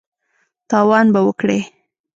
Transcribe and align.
تاوان 0.69 1.05
به 1.13 1.19
وکړې! 1.27 1.59